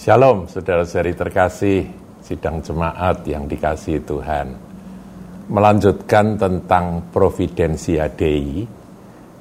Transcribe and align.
Shalom, 0.00 0.48
saudara-saudari 0.48 1.12
terkasih, 1.12 1.84
sidang 2.24 2.64
jemaat 2.64 3.20
yang 3.28 3.44
dikasih 3.44 4.00
Tuhan. 4.00 4.56
Melanjutkan 5.52 6.40
tentang 6.40 7.12
Providensia 7.12 8.08
Dei, 8.08 8.64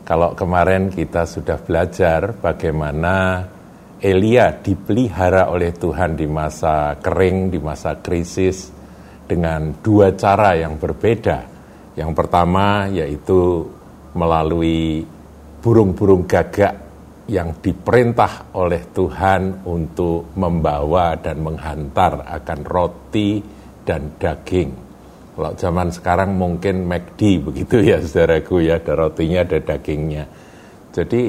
kalau 0.04 0.36
kemarin 0.36 0.92
kita 0.92 1.24
sudah 1.24 1.64
belajar 1.64 2.36
bagaimana 2.36 3.48
Elia 4.04 4.52
dipelihara 4.52 5.48
oleh 5.48 5.72
Tuhan 5.72 6.20
di 6.20 6.28
masa 6.28 7.00
kering, 7.00 7.56
di 7.56 7.60
masa 7.64 7.96
krisis, 7.96 8.68
dengan 9.32 9.80
dua 9.80 10.12
cara 10.12 10.60
yang 10.60 10.76
berbeda. 10.76 11.40
Yang 11.96 12.12
pertama 12.12 12.92
yaitu 12.92 13.64
melalui 14.12 15.08
burung-burung 15.64 16.28
gagak 16.28 16.89
yang 17.30 17.62
diperintah 17.62 18.58
oleh 18.58 18.90
Tuhan 18.90 19.70
untuk 19.70 20.34
membawa 20.34 21.14
dan 21.22 21.46
menghantar 21.46 22.26
akan 22.26 22.60
roti 22.66 23.38
dan 23.86 24.18
daging. 24.18 24.90
Kalau 25.38 25.54
zaman 25.56 25.94
sekarang 25.94 26.36
mungkin 26.36 26.90
McD 26.90 27.40
begitu 27.40 27.80
ya 27.80 28.02
saudaraku 28.02 28.66
ya, 28.66 28.82
ada 28.82 28.98
rotinya, 28.98 29.46
ada 29.46 29.62
dagingnya. 29.62 30.26
Jadi 30.92 31.22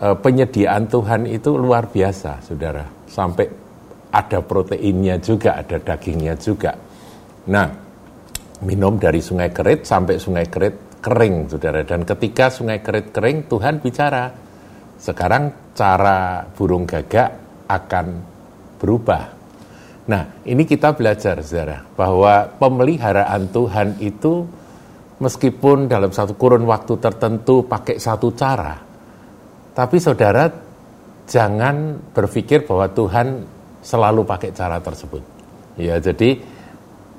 eh, 0.00 0.16
penyediaan 0.16 0.86
Tuhan 0.86 1.26
itu 1.26 1.58
luar 1.58 1.90
biasa 1.90 2.40
saudara, 2.40 2.86
sampai 3.10 3.46
ada 4.08 4.40
proteinnya 4.40 5.20
juga, 5.20 5.60
ada 5.60 5.76
dagingnya 5.76 6.40
juga. 6.40 6.72
Nah, 7.52 7.68
minum 8.64 8.96
dari 8.96 9.20
sungai 9.20 9.52
Kerit 9.52 9.84
sampai 9.84 10.16
sungai 10.16 10.48
Kerit 10.48 11.02
kering 11.04 11.52
saudara, 11.52 11.84
dan 11.84 12.08
ketika 12.08 12.48
sungai 12.48 12.80
Kerit 12.80 13.12
kering 13.12 13.44
Tuhan 13.44 13.84
bicara, 13.84 14.47
sekarang 14.98 15.72
cara 15.78 16.42
burung 16.52 16.84
gagak 16.84 17.30
akan 17.70 18.06
berubah. 18.82 19.22
Nah, 20.08 20.42
ini 20.48 20.64
kita 20.64 20.96
belajar, 20.96 21.38
saudara, 21.44 21.84
bahwa 21.94 22.48
pemeliharaan 22.58 23.52
Tuhan 23.52 24.00
itu 24.02 24.42
meskipun 25.20 25.86
dalam 25.86 26.10
satu 26.10 26.34
kurun 26.34 26.64
waktu 26.64 26.96
tertentu 26.98 27.62
pakai 27.68 28.00
satu 28.00 28.32
cara, 28.32 28.74
tapi 29.76 29.96
saudara 30.00 30.48
jangan 31.28 32.00
berpikir 32.16 32.64
bahwa 32.64 32.88
Tuhan 32.88 33.44
selalu 33.84 34.24
pakai 34.24 34.50
cara 34.56 34.80
tersebut. 34.80 35.22
Ya, 35.76 36.00
jadi 36.00 36.40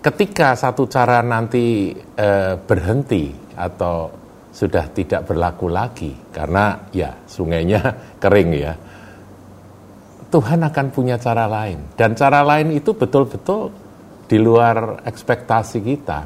ketika 0.02 0.58
satu 0.58 0.90
cara 0.90 1.22
nanti 1.22 1.94
eh, 1.96 2.54
berhenti 2.58 3.32
atau 3.54 4.19
sudah 4.50 4.90
tidak 4.92 5.30
berlaku 5.30 5.70
lagi 5.70 6.12
karena 6.34 6.90
ya 6.90 7.14
sungainya 7.30 7.82
kering 8.22 8.52
ya. 8.54 8.74
Tuhan 10.30 10.62
akan 10.62 10.88
punya 10.94 11.18
cara 11.18 11.50
lain 11.50 11.98
dan 11.98 12.14
cara 12.14 12.46
lain 12.46 12.78
itu 12.78 12.94
betul-betul 12.94 13.74
di 14.30 14.38
luar 14.38 15.02
ekspektasi 15.02 15.78
kita. 15.82 16.20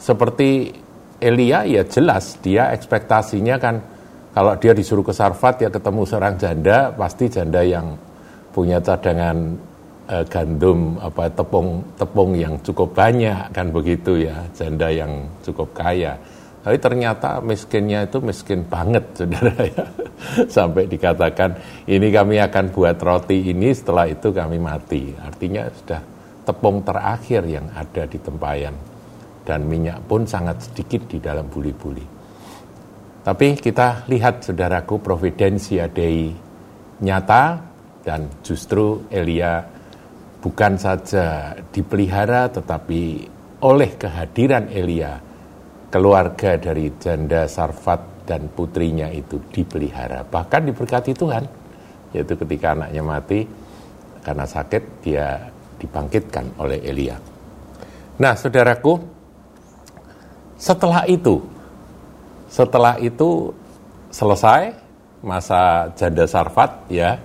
Seperti 0.00 0.72
Elia 1.20 1.64
ya 1.64 1.84
jelas 1.84 2.40
dia 2.40 2.72
ekspektasinya 2.72 3.56
kan 3.56 3.80
kalau 4.36 4.52
dia 4.60 4.76
disuruh 4.76 5.00
ke 5.00 5.16
Sarfat 5.16 5.64
ya 5.64 5.68
ketemu 5.72 6.04
seorang 6.04 6.36
janda 6.36 6.92
pasti 6.92 7.24
janda 7.32 7.64
yang 7.64 7.96
punya 8.52 8.80
cadangan 8.84 9.56
eh, 10.12 10.24
gandum 10.28 11.00
apa 11.00 11.32
tepung 11.32 11.80
tepung 11.96 12.36
yang 12.36 12.60
cukup 12.60 12.92
banyak 12.92 13.48
kan 13.52 13.72
begitu 13.72 14.28
ya 14.28 14.44
janda 14.52 14.92
yang 14.92 15.24
cukup 15.40 15.72
kaya 15.72 16.20
tapi 16.66 16.82
ternyata 16.82 17.38
miskinnya 17.38 18.10
itu 18.10 18.18
miskin 18.18 18.66
banget, 18.66 19.06
saudara 19.22 19.54
ya. 19.54 19.86
Sampai 20.50 20.90
dikatakan, 20.90 21.54
ini 21.86 22.10
kami 22.10 22.42
akan 22.42 22.74
buat 22.74 22.98
roti 22.98 23.54
ini, 23.54 23.70
setelah 23.70 24.10
itu 24.10 24.34
kami 24.34 24.58
mati. 24.58 25.14
Artinya 25.14 25.70
sudah 25.70 26.02
tepung 26.42 26.82
terakhir 26.82 27.46
yang 27.46 27.70
ada 27.70 28.10
di 28.10 28.18
tempayan. 28.18 28.74
Dan 29.46 29.70
minyak 29.70 30.10
pun 30.10 30.26
sangat 30.26 30.66
sedikit 30.66 31.06
di 31.06 31.22
dalam 31.22 31.46
buli-buli. 31.46 32.02
Tapi 33.22 33.46
kita 33.62 34.02
lihat, 34.10 34.42
saudaraku, 34.50 34.98
providensia 34.98 35.86
Dei 35.86 36.34
nyata, 36.98 37.62
dan 38.02 38.26
justru 38.42 39.06
Elia 39.06 39.62
bukan 40.42 40.74
saja 40.74 41.54
dipelihara, 41.70 42.50
tetapi 42.50 43.02
oleh 43.62 43.94
kehadiran 43.94 44.66
Elia, 44.66 45.25
keluarga 45.96 46.60
dari 46.60 46.92
janda 47.00 47.48
Sarfat 47.48 48.28
dan 48.28 48.52
putrinya 48.52 49.08
itu 49.08 49.40
dipelihara. 49.48 50.28
Bahkan 50.28 50.68
diberkati 50.68 51.16
Tuhan, 51.16 51.48
yaitu 52.12 52.36
ketika 52.36 52.76
anaknya 52.76 53.00
mati 53.00 53.48
karena 54.20 54.44
sakit, 54.44 54.82
dia 55.00 55.40
dibangkitkan 55.80 56.60
oleh 56.60 56.84
Elia. 56.84 57.16
Nah, 58.20 58.36
saudaraku, 58.36 59.00
setelah 60.60 61.08
itu, 61.08 61.40
setelah 62.52 63.00
itu 63.00 63.56
selesai 64.12 64.76
masa 65.24 65.88
janda 65.96 66.28
Sarfat, 66.28 66.92
ya, 66.92 67.16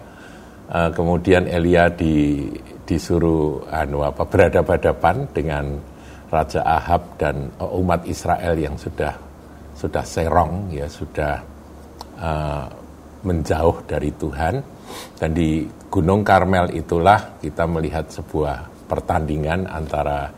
eh, 0.72 0.90
kemudian 0.96 1.44
Elia 1.44 1.92
di, 1.92 2.48
disuruh 2.88 3.68
anu 3.68 4.08
apa 4.08 4.24
berhadapan 4.24 5.28
dengan 5.36 5.91
Raja 6.32 6.64
Ahab 6.64 7.20
dan 7.20 7.52
uh, 7.60 7.68
umat 7.78 8.08
Israel 8.08 8.56
yang 8.56 8.80
sudah 8.80 9.12
sudah 9.76 10.04
serong 10.08 10.72
ya 10.72 10.88
sudah 10.88 11.44
uh, 12.18 12.66
menjauh 13.28 13.84
dari 13.84 14.10
Tuhan. 14.16 14.56
Dan 15.20 15.32
di 15.32 15.68
Gunung 15.92 16.24
Karmel 16.24 16.72
itulah 16.76 17.40
kita 17.40 17.68
melihat 17.68 18.08
sebuah 18.08 18.88
pertandingan 18.88 19.68
antara 19.68 20.32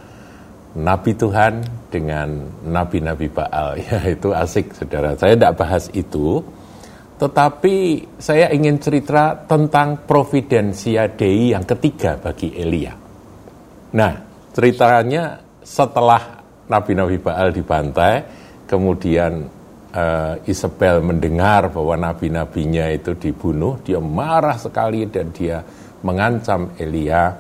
Nabi 0.74 1.14
Tuhan 1.14 1.62
dengan 1.94 2.30
Nabi-Nabi 2.66 3.28
Baal. 3.30 3.78
Ya 3.86 4.02
itu 4.09 4.34
asik 4.34 4.74
saudara. 4.74 5.14
Saya 5.14 5.38
tidak 5.38 5.62
bahas 5.62 5.94
itu 5.94 6.42
tetapi 7.24 8.03
saya 8.18 8.50
ingin 8.52 8.82
cerita 8.82 9.38
tentang 9.48 10.03
Providensia 10.03 11.08
Dei 11.08 11.53
yang 11.53 11.64
ketiga 11.64 12.18
bagi 12.18 12.52
Elia. 12.58 12.92
Nah, 13.94 14.14
ceritanya 14.52 15.38
setelah 15.63 16.44
nabi-nabi 16.68 17.18
Baal 17.19 17.56
dibantai, 17.56 18.24
kemudian 18.68 19.47
uh, 19.96 20.35
Isabel 20.47 21.00
mendengar 21.00 21.72
bahwa 21.72 21.96
nabi-nabinya 21.96 22.91
itu 22.91 23.16
dibunuh, 23.16 23.79
dia 23.81 24.00
marah 24.03 24.59
sekali 24.59 25.07
dan 25.07 25.31
dia 25.31 25.63
mengancam 26.03 26.75
Elia 26.75 27.31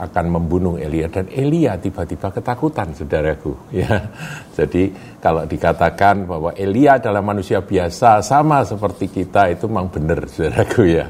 akan 0.00 0.26
membunuh 0.32 0.80
Elia. 0.80 1.12
Dan 1.12 1.28
Elia 1.28 1.76
tiba-tiba 1.76 2.32
ketakutan 2.32 2.96
saudaraku 2.96 3.52
ya. 3.84 4.08
Jadi 4.56 4.88
kalau 5.20 5.44
dikatakan 5.44 6.24
bahwa 6.24 6.56
Elia 6.56 6.96
adalah 6.96 7.20
manusia 7.20 7.60
biasa 7.60 8.24
sama 8.24 8.64
seperti 8.64 9.12
kita 9.12 9.52
itu 9.52 9.68
memang 9.68 9.92
benar 9.92 10.24
saudaraku 10.24 10.82
ya. 10.88 11.06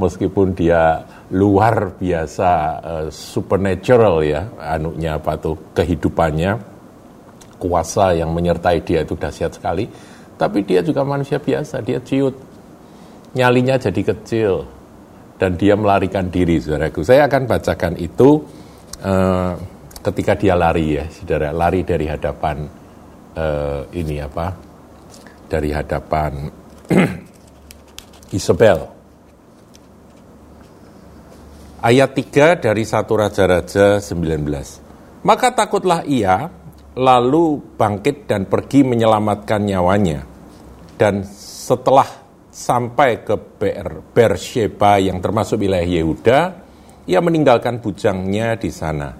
Meskipun 0.00 0.56
dia 0.56 1.04
luar 1.30 1.94
biasa 1.94 2.50
uh, 2.82 3.06
supernatural 3.06 4.26
ya 4.26 4.50
anunya 4.58 5.16
apa 5.18 5.38
tuh 5.38 5.56
kehidupannya. 5.74 6.68
Kuasa 7.60 8.16
yang 8.16 8.32
menyertai 8.32 8.80
dia 8.80 9.04
itu 9.04 9.14
dahsyat 9.14 9.52
sekali. 9.52 9.84
Tapi 10.40 10.64
dia 10.64 10.80
juga 10.80 11.04
manusia 11.04 11.36
biasa 11.36 11.84
dia 11.84 12.00
ciut. 12.00 12.32
Nyalinya 13.36 13.76
jadi 13.76 14.00
kecil. 14.00 14.64
Dan 15.36 15.56
dia 15.56 15.76
melarikan 15.76 16.28
diri 16.28 16.60
saudaraku. 16.60 17.00
Saya 17.00 17.24
akan 17.28 17.48
bacakan 17.48 17.96
itu 17.96 18.44
uh, 19.04 19.56
ketika 20.00 20.36
dia 20.36 20.56
lari 20.56 21.00
ya 21.00 21.04
saudara. 21.08 21.52
Lari 21.52 21.84
dari 21.84 22.08
hadapan 22.08 22.64
uh, 23.36 23.84
ini 23.92 24.20
apa? 24.20 24.56
Dari 25.48 25.70
hadapan 25.72 26.48
Isabel 28.38 28.99
Ayat 31.80 32.12
3 32.12 32.60
dari 32.60 32.84
satu 32.84 33.16
Raja-Raja 33.16 34.04
19. 34.04 35.24
Maka 35.24 35.48
takutlah 35.48 36.04
ia, 36.04 36.52
lalu 36.92 37.56
bangkit 37.56 38.28
dan 38.28 38.44
pergi 38.44 38.84
menyelamatkan 38.84 39.64
nyawanya. 39.64 40.20
Dan 41.00 41.24
setelah 41.24 42.04
sampai 42.52 43.24
ke 43.24 43.32
Ber, 43.56 44.04
Bersheba 44.12 45.00
yang 45.00 45.24
termasuk 45.24 45.64
wilayah 45.64 45.88
Yehuda, 45.88 46.38
ia 47.08 47.16
meninggalkan 47.24 47.80
bujangnya 47.80 48.60
di 48.60 48.68
sana. 48.68 49.16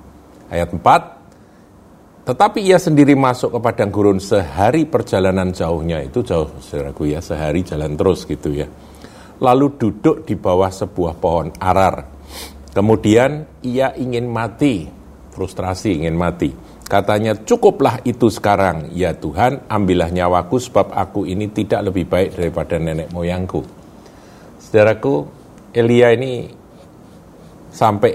Ayat 0.52 0.76
4, 0.76 2.28
tetapi 2.28 2.60
ia 2.60 2.76
sendiri 2.76 3.16
masuk 3.16 3.56
ke 3.56 3.58
padang 3.64 3.88
gurun 3.88 4.20
sehari 4.20 4.84
perjalanan 4.84 5.48
jauhnya, 5.48 6.04
itu 6.04 6.20
jauh 6.20 6.60
saudaraku 6.60 7.08
ya, 7.08 7.24
sehari 7.24 7.64
jalan 7.64 7.96
terus 7.96 8.28
gitu 8.28 8.52
ya. 8.52 8.68
Lalu 9.40 9.80
duduk 9.80 10.28
di 10.28 10.36
bawah 10.36 10.68
sebuah 10.68 11.16
pohon 11.16 11.56
arar 11.56 12.19
Kemudian 12.70 13.46
ia 13.66 13.90
ingin 13.98 14.30
mati, 14.30 14.86
frustrasi 15.34 16.02
ingin 16.02 16.14
mati. 16.14 16.54
Katanya, 16.90 17.38
cukuplah 17.38 18.02
itu 18.02 18.26
sekarang, 18.26 18.90
ya 18.94 19.14
Tuhan, 19.14 19.70
ambillah 19.70 20.10
nyawaku 20.10 20.58
sebab 20.58 20.90
aku 20.90 21.22
ini 21.22 21.46
tidak 21.54 21.90
lebih 21.90 22.10
baik 22.10 22.34
daripada 22.34 22.82
nenek 22.82 23.14
moyangku. 23.14 23.62
Saudaraku, 24.58 25.26
Elia 25.70 26.10
ini 26.10 26.50
sampai 27.70 28.10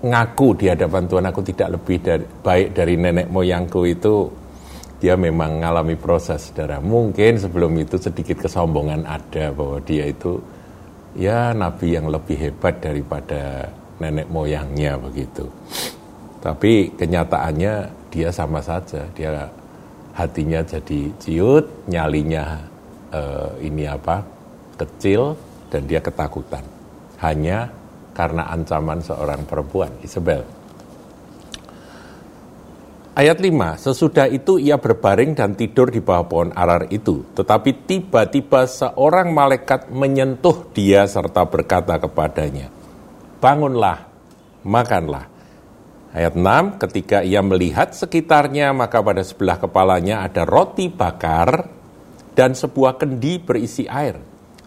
ngaku 0.00 0.48
di 0.56 0.72
hadapan 0.72 1.04
Tuhan 1.04 1.28
aku 1.28 1.40
tidak 1.44 1.76
lebih 1.76 1.96
dari, 2.00 2.24
baik 2.24 2.72
dari 2.72 2.96
nenek 2.96 3.28
moyangku 3.28 3.84
itu 3.84 4.32
dia 5.00 5.16
memang 5.16 5.60
mengalami 5.60 5.96
proses 5.96 6.52
saudara. 6.52 6.80
Mungkin 6.80 7.40
sebelum 7.40 7.72
itu 7.80 7.96
sedikit 7.96 8.44
kesombongan 8.44 9.08
ada 9.08 9.52
bahwa 9.52 9.80
dia 9.84 10.08
itu 10.08 10.40
ya 11.16 11.54
nabi 11.56 11.96
yang 11.98 12.10
lebih 12.10 12.36
hebat 12.38 12.78
daripada 12.82 13.66
nenek 14.00 14.26
moyangnya 14.32 14.96
begitu. 14.96 15.46
Tapi 16.40 16.96
kenyataannya 16.96 17.74
dia 18.08 18.28
sama 18.32 18.64
saja, 18.64 19.04
dia 19.12 19.44
hatinya 20.16 20.64
jadi 20.64 21.12
ciut, 21.20 21.64
nyalinya 21.86 22.58
uh, 23.12 23.52
ini 23.60 23.84
apa 23.84 24.24
kecil 24.80 25.36
dan 25.68 25.84
dia 25.84 26.00
ketakutan. 26.00 26.64
Hanya 27.20 27.68
karena 28.16 28.48
ancaman 28.48 29.04
seorang 29.04 29.44
perempuan, 29.44 29.92
Isabel. 30.00 30.40
Ayat 33.20 33.36
5, 33.36 33.52
sesudah 33.84 34.32
itu 34.32 34.56
ia 34.56 34.80
berbaring 34.80 35.36
dan 35.36 35.52
tidur 35.52 35.92
di 35.92 36.00
bawah 36.00 36.24
pohon 36.24 36.50
arar 36.56 36.88
itu. 36.88 37.20
Tetapi 37.36 37.84
tiba-tiba 37.84 38.64
seorang 38.64 39.36
malaikat 39.36 39.92
menyentuh 39.92 40.72
dia 40.72 41.04
serta 41.04 41.44
berkata 41.44 42.00
kepadanya, 42.00 42.72
Bangunlah, 43.36 44.08
makanlah. 44.64 45.28
Ayat 46.16 46.32
6, 46.32 46.80
ketika 46.80 47.20
ia 47.20 47.44
melihat 47.44 47.92
sekitarnya, 47.92 48.72
maka 48.72 49.04
pada 49.04 49.20
sebelah 49.20 49.60
kepalanya 49.60 50.24
ada 50.24 50.48
roti 50.48 50.88
bakar 50.88 51.68
dan 52.32 52.56
sebuah 52.56 52.96
kendi 52.96 53.36
berisi 53.36 53.84
air. 53.84 54.16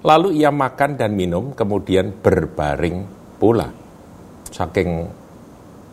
Lalu 0.05 0.45
ia 0.45 0.53
makan 0.53 0.93
dan 0.93 1.17
minum, 1.17 1.57
kemudian 1.57 2.13
berbaring 2.21 3.01
pula. 3.41 3.73
Saking 4.53 5.22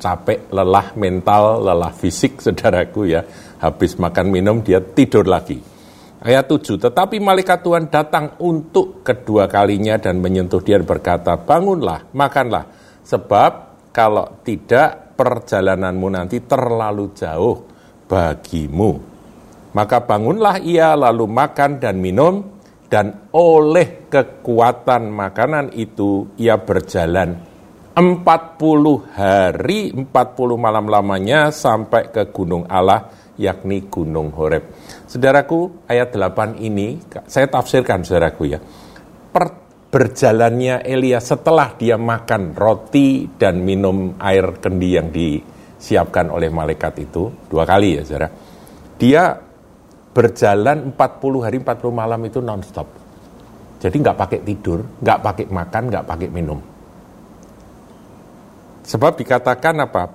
capek, 0.00 0.48
lelah 0.48 0.96
mental, 0.96 1.60
lelah 1.60 1.92
fisik, 1.92 2.40
saudaraku 2.44 3.12
ya. 3.12 3.20
Habis 3.60 4.00
makan 4.00 4.32
minum 4.32 4.64
dia 4.64 4.80
tidur 4.80 5.28
lagi. 5.28 5.60
Ayat 6.20 6.48
7, 6.48 6.80
tetapi 6.80 7.16
malaikat 7.20 7.64
Tuhan 7.64 7.88
datang 7.88 8.36
untuk 8.44 9.00
kedua 9.00 9.48
kalinya 9.48 9.96
dan 9.96 10.20
menyentuh 10.20 10.60
dia 10.60 10.80
berkata, 10.80 11.36
bangunlah, 11.36 12.12
makanlah. 12.12 12.68
Sebab 13.04 13.52
kalau 13.92 14.40
tidak 14.44 15.16
perjalananmu 15.16 16.08
nanti 16.12 16.44
terlalu 16.44 17.12
jauh 17.16 17.64
bagimu. 18.08 18.92
Maka 19.70 20.02
bangunlah 20.04 20.60
ia 20.60 20.92
lalu 20.92 21.24
makan 21.24 21.80
dan 21.80 21.96
minum 22.00 22.60
dan 22.90 23.30
oleh 23.32 24.10
kekuatan 24.10 25.08
makanan 25.14 25.72
itu 25.78 26.34
ia 26.36 26.58
berjalan 26.58 27.49
40 28.00 29.12
hari, 29.12 29.92
40 29.92 30.08
malam 30.56 30.88
lamanya 30.88 31.52
sampai 31.52 32.08
ke 32.08 32.32
Gunung 32.32 32.64
Allah, 32.64 33.12
yakni 33.36 33.92
Gunung 33.92 34.32
Horeb. 34.32 34.72
Saudaraku, 35.04 35.84
ayat 35.84 36.08
8 36.16 36.64
ini, 36.64 36.96
saya 37.28 37.44
tafsirkan 37.52 38.00
saudaraku 38.00 38.42
ya, 38.48 38.58
per, 39.28 39.52
berjalannya 39.92 40.80
Elia 40.80 41.20
setelah 41.20 41.76
dia 41.76 42.00
makan 42.00 42.56
roti 42.56 43.28
dan 43.36 43.60
minum 43.60 44.16
air 44.16 44.56
kendi 44.56 44.96
yang 44.96 45.12
disiapkan 45.12 46.32
oleh 46.32 46.48
malaikat 46.48 47.04
itu, 47.04 47.28
dua 47.52 47.68
kali 47.68 48.00
ya 48.00 48.02
saudara, 48.08 48.28
dia 48.96 49.36
berjalan 50.16 50.96
40 50.96 51.44
hari, 51.44 51.60
40 51.60 51.92
malam 51.92 52.20
itu 52.24 52.40
nonstop. 52.40 52.88
Jadi 53.76 53.96
nggak 54.00 54.16
pakai 54.16 54.40
tidur, 54.40 54.80
nggak 55.04 55.18
pakai 55.20 55.46
makan, 55.52 55.82
nggak 55.92 56.06
pakai 56.08 56.28
minum 56.32 56.79
Sebab 58.90 59.22
dikatakan 59.22 59.86
apa? 59.86 60.10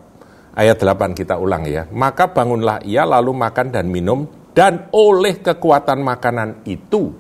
Ayat 0.51 0.83
8 0.83 1.15
kita 1.15 1.39
ulang 1.39 1.63
ya. 1.63 1.87
Maka 1.95 2.27
bangunlah 2.27 2.83
ia 2.83 3.07
lalu 3.07 3.31
makan 3.31 3.71
dan 3.71 3.87
minum 3.87 4.27
dan 4.51 4.91
oleh 4.91 5.39
kekuatan 5.39 6.03
makanan 6.03 6.67
itu 6.67 7.11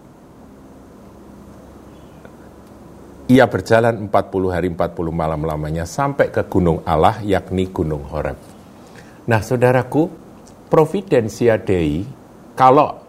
ia 3.31 3.47
berjalan 3.47 4.11
40 4.11 4.55
hari 4.55 4.67
40 4.71 5.11
malam 5.15 5.41
lamanya 5.47 5.87
sampai 5.87 6.29
ke 6.29 6.43
gunung 6.47 6.83
Allah 6.83 7.23
yakni 7.23 7.71
gunung 7.71 8.03
Horeb. 8.07 8.37
Nah, 9.25 9.41
saudaraku, 9.41 10.11
Providensia 10.69 11.57
Dei 11.57 12.05
kalau 12.53 12.99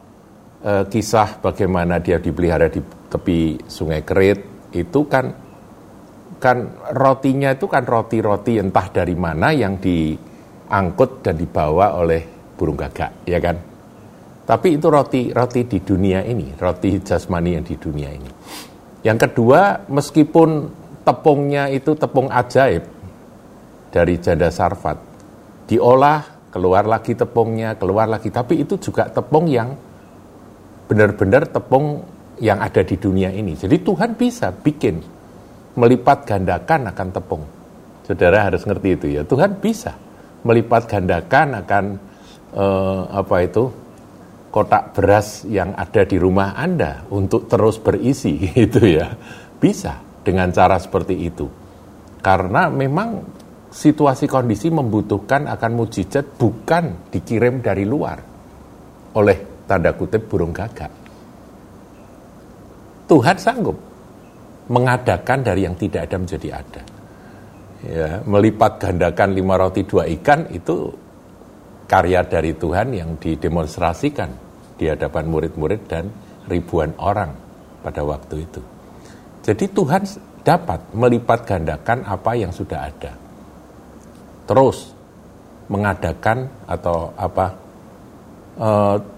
e, 0.62 0.88
kisah 0.88 1.38
bagaimana 1.42 2.00
dia 2.00 2.16
dipelihara 2.16 2.72
di 2.72 2.81
tepi 2.82 3.60
Sungai 3.69 4.02
Kerit 4.02 4.70
itu 4.72 5.04
kan 5.06 5.45
kan 6.37 6.69
rotinya 6.93 7.53
itu 7.56 7.67
kan 7.67 7.85
roti-roti 7.85 8.61
entah 8.61 8.87
dari 8.93 9.17
mana 9.17 9.53
yang 9.53 9.81
diangkut 9.81 11.25
dan 11.25 11.35
dibawa 11.41 11.97
oleh 11.97 12.23
burung 12.56 12.77
gagak, 12.77 13.29
ya 13.29 13.41
kan? 13.41 13.56
Tapi 14.47 14.79
itu 14.79 14.87
roti 14.87 15.35
roti 15.35 15.67
di 15.67 15.83
dunia 15.83 16.23
ini, 16.23 16.55
roti 16.55 17.03
jasmani 17.03 17.59
yang 17.59 17.65
di 17.67 17.75
dunia 17.75 18.11
ini. 18.15 18.31
Yang 19.03 19.19
kedua, 19.31 19.87
meskipun 19.91 20.71
tepungnya 21.03 21.71
itu 21.71 21.94
tepung 21.99 22.31
ajaib 22.31 22.83
dari 23.91 24.15
janda 24.23 24.50
sarfat, 24.50 24.99
diolah, 25.67 26.50
keluar 26.55 26.87
lagi 26.87 27.19
tepungnya, 27.19 27.75
keluar 27.75 28.06
lagi, 28.06 28.31
tapi 28.31 28.62
itu 28.62 28.79
juga 28.79 29.11
tepung 29.11 29.50
yang 29.50 29.75
benar-benar 30.87 31.50
tepung 31.50 32.06
yang 32.38 32.62
ada 32.62 32.85
di 32.85 32.94
dunia 32.94 33.33
ini. 33.35 33.59
Jadi 33.59 33.83
Tuhan 33.83 34.15
bisa 34.15 34.53
bikin 34.53 35.15
melipat 35.76 36.25
gandakan 36.25 36.90
akan 36.90 37.08
tepung. 37.12 37.44
Saudara 38.08 38.49
harus 38.49 38.64
ngerti 38.64 38.88
itu 38.96 39.06
ya. 39.12 39.23
Tuhan 39.23 39.61
bisa 39.61 39.94
melipat 40.43 40.88
gandakan 40.88 41.62
akan 41.62 41.84
eh, 42.56 43.02
apa 43.12 43.37
itu 43.44 43.64
kotak 44.50 44.96
beras 44.96 45.44
yang 45.44 45.76
ada 45.76 46.02
di 46.08 46.17
rumah 46.17 46.56
Anda 46.56 47.05
untuk 47.12 47.46
terus 47.46 47.76
berisi 47.76 48.40
itu 48.67 48.81
ya. 48.82 49.12
Bisa 49.61 50.00
dengan 50.25 50.50
cara 50.50 50.81
seperti 50.81 51.14
itu. 51.23 51.46
Karena 52.25 52.67
memang 52.73 53.23
situasi 53.70 54.26
kondisi 54.26 54.73
membutuhkan 54.73 55.46
akan 55.46 55.73
mujizat 55.76 56.40
bukan 56.40 57.12
dikirim 57.12 57.61
dari 57.61 57.84
luar 57.84 58.19
oleh 59.14 59.69
tanda 59.69 59.93
kutip 59.93 60.26
burung 60.26 60.50
gagak. 60.50 60.90
Tuhan 63.06 63.38
sanggup 63.38 63.86
mengadakan 64.66 65.46
dari 65.46 65.66
yang 65.66 65.78
tidak 65.78 66.11
ada 66.11 66.16
menjadi 66.18 66.49
ada. 66.58 66.82
Ya, 67.87 68.11
melipat 68.26 68.82
gandakan 68.82 69.37
lima 69.37 69.54
roti 69.54 69.87
dua 69.87 70.08
ikan 70.18 70.50
itu 70.50 70.90
karya 71.87 72.26
dari 72.26 72.56
Tuhan 72.56 72.90
yang 72.90 73.14
didemonstrasikan 73.20 74.30
di 74.75 74.90
hadapan 74.90 75.25
murid-murid 75.30 75.80
dan 75.87 76.11
ribuan 76.50 76.90
orang 76.99 77.30
pada 77.80 78.02
waktu 78.02 78.42
itu. 78.42 78.61
Jadi 79.46 79.64
Tuhan 79.70 80.02
dapat 80.42 80.94
melipat 80.94 81.46
gandakan 81.46 82.02
apa 82.02 82.35
yang 82.35 82.50
sudah 82.50 82.80
ada. 82.82 83.12
Terus 84.46 84.90
mengadakan 85.70 86.66
atau 86.66 87.14
apa 87.14 87.46
e, 88.58 88.68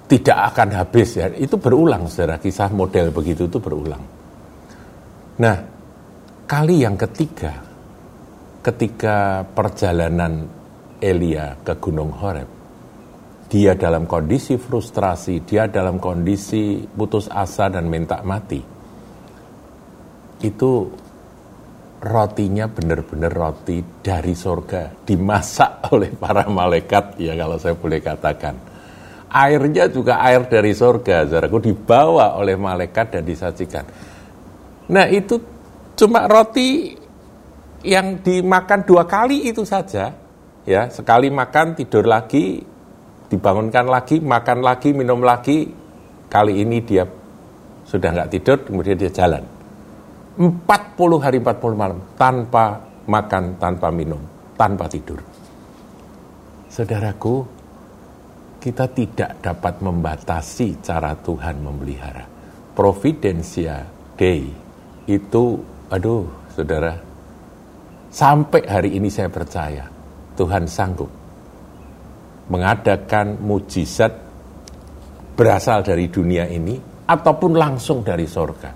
tidak 0.09 0.38
akan 0.52 0.69
habis 0.76 1.09
ya. 1.17 1.28
Itu 1.33 1.57
berulang 1.57 2.09
saudara 2.09 2.37
kisah 2.40 2.73
model 2.73 3.12
begitu 3.12 3.49
itu 3.49 3.61
berulang. 3.61 4.18
Nah, 5.38 5.54
kali 6.50 6.83
yang 6.83 6.99
ketiga, 6.99 7.62
ketika 8.59 9.47
perjalanan 9.47 10.50
Elia 10.99 11.54
ke 11.62 11.78
Gunung 11.78 12.11
Horeb, 12.11 12.50
dia 13.47 13.78
dalam 13.78 14.11
kondisi 14.11 14.59
frustrasi, 14.59 15.47
dia 15.47 15.71
dalam 15.71 16.02
kondisi 16.02 16.83
putus 16.83 17.30
asa 17.30 17.71
dan 17.71 17.87
minta 17.87 18.18
mati. 18.26 18.59
Itu 20.42 20.90
rotinya 22.02 22.66
benar-benar 22.66 23.30
roti 23.30 23.78
dari 24.02 24.35
surga, 24.35 25.07
dimasak 25.07 25.71
oleh 25.95 26.18
para 26.18 26.50
malaikat, 26.50 27.14
ya 27.23 27.38
kalau 27.38 27.62
saya 27.62 27.78
boleh 27.78 28.02
katakan. 28.02 28.59
Airnya 29.30 29.87
juga 29.87 30.18
air 30.18 30.50
dari 30.50 30.75
surga, 30.75 31.30
saudaraku, 31.30 31.62
dibawa 31.62 32.35
oleh 32.35 32.59
malaikat 32.59 33.14
dan 33.14 33.23
disajikan 33.23 33.87
Nah 34.88 35.07
itu 35.12 35.37
cuma 35.99 36.25
roti 36.25 36.97
yang 37.85 38.25
dimakan 38.25 38.83
dua 38.88 39.04
kali 39.04 39.52
itu 39.52 39.62
saja. 39.62 40.16
Ya, 40.68 40.92
sekali 40.92 41.33
makan 41.33 41.80
tidur 41.80 42.04
lagi, 42.04 42.61
dibangunkan 43.33 43.88
lagi, 43.88 44.21
makan 44.21 44.61
lagi, 44.61 44.92
minum 44.92 45.25
lagi. 45.25 45.68
Kali 46.28 46.61
ini 46.61 46.85
dia 46.85 47.09
sudah 47.88 48.12
nggak 48.12 48.30
tidur, 48.37 48.61
kemudian 48.68 49.00
dia 49.00 49.09
jalan. 49.09 49.40
40 50.37 51.25
hari 51.25 51.40
40 51.40 51.73
malam 51.73 51.99
tanpa 52.21 52.85
makan, 53.09 53.57
tanpa 53.57 53.88
minum, 53.88 54.21
tanpa 54.61 54.85
tidur. 54.92 55.25
Saudaraku, 56.68 57.49
kita 58.61 58.92
tidak 58.92 59.40
dapat 59.40 59.80
membatasi 59.80 60.85
cara 60.85 61.16
Tuhan 61.16 61.64
memelihara. 61.64 62.28
Providensia 62.76 63.83
Dei 64.14 64.68
itu, 65.09 65.59
aduh, 65.88 66.29
saudara, 66.53 67.09
Sampai 68.09 68.65
hari 68.65 68.97
ini 68.97 69.12
saya 69.12 69.29
percaya 69.29 69.85
Tuhan 70.33 70.65
sanggup 70.65 71.12
mengadakan 72.49 73.37
mujizat 73.37 74.09
berasal 75.37 75.85
dari 75.85 76.09
dunia 76.09 76.49
ini 76.49 76.81
ataupun 77.05 77.53
langsung 77.53 78.00
dari 78.00 78.25
sorga. 78.25 78.73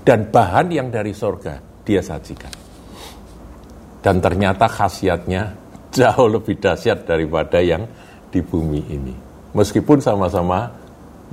Dan 0.00 0.30
bahan 0.30 0.70
yang 0.70 0.88
dari 0.88 1.10
sorga 1.10 1.58
dia 1.82 1.98
sajikan. 1.98 2.54
Dan 4.00 4.22
ternyata 4.22 4.70
khasiatnya 4.70 5.42
jauh 5.90 6.30
lebih 6.30 6.62
dahsyat 6.62 7.04
daripada 7.04 7.58
yang 7.58 7.84
di 8.30 8.40
bumi 8.40 8.80
ini. 8.86 9.14
Meskipun 9.50 9.98
sama-sama 9.98 10.70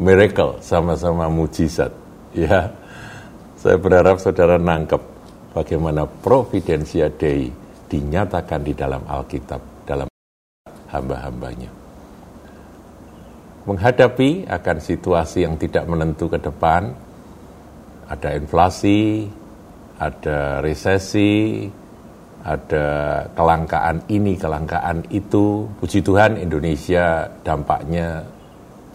miracle, 0.01 0.57
sama-sama 0.65 1.29
mujizat. 1.29 1.93
Ya, 2.35 2.73
saya 3.67 3.83
berharap 3.83 4.15
saudara 4.23 4.55
nangkep 4.55 5.03
bagaimana 5.51 6.07
providensia 6.07 7.11
Dei 7.11 7.51
dinyatakan 7.91 8.63
di 8.63 8.71
dalam 8.71 9.03
Alkitab, 9.03 9.83
dalam 9.83 10.07
hamba-hambanya. 10.87 11.67
Menghadapi 13.67 14.47
akan 14.47 14.77
situasi 14.79 15.43
yang 15.43 15.59
tidak 15.59 15.83
menentu 15.83 16.31
ke 16.31 16.39
depan, 16.39 16.95
ada 18.07 18.39
inflasi, 18.39 19.27
ada 19.99 20.63
resesi, 20.63 21.67
ada 22.47 22.87
kelangkaan 23.35 24.07
ini, 24.07 24.39
kelangkaan 24.39 25.11
itu. 25.11 25.67
Puji 25.75 26.07
Tuhan 26.07 26.39
Indonesia 26.39 27.27
dampaknya 27.43 28.23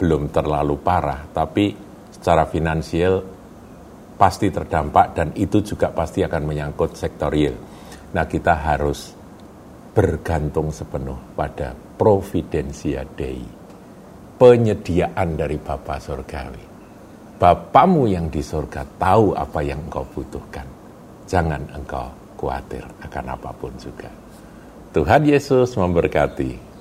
belum 0.01 0.33
terlalu 0.33 0.81
parah, 0.81 1.29
tapi 1.29 1.77
secara 2.09 2.49
finansial 2.49 3.21
pasti 4.23 4.47
terdampak 4.47 5.19
dan 5.19 5.35
itu 5.35 5.59
juga 5.59 5.91
pasti 5.91 6.23
akan 6.23 6.47
menyangkut 6.47 6.95
sektor 6.95 7.27
real. 7.27 7.59
Nah 8.15 8.23
kita 8.23 8.55
harus 8.55 9.11
bergantung 9.91 10.71
sepenuh 10.71 11.35
pada 11.35 11.75
providensia 11.75 13.03
Dei, 13.03 13.43
penyediaan 14.39 15.35
dari 15.35 15.59
Bapa 15.59 15.99
Surgawi. 15.99 16.71
Bapamu 17.35 18.07
yang 18.07 18.31
di 18.31 18.39
surga 18.39 18.87
tahu 18.95 19.35
apa 19.35 19.59
yang 19.59 19.83
engkau 19.91 20.07
butuhkan. 20.07 20.71
Jangan 21.27 21.59
engkau 21.75 22.07
khawatir 22.39 22.87
akan 23.03 23.25
apa 23.27 23.51
pun 23.51 23.75
juga. 23.75 24.07
Tuhan 24.95 25.27
Yesus 25.27 25.75
memberkati. 25.75 26.72